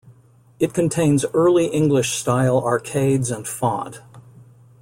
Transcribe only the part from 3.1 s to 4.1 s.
and font.